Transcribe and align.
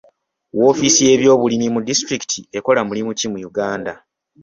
Woofiisi 0.57 1.01
y'ebyobulimi 1.07 1.67
mu 1.75 1.79
disitulikiti 1.87 2.39
ekola 2.57 2.81
mulimu 2.87 3.11
ki 3.19 3.27
mu 3.31 3.37
Uganda? 3.49 3.93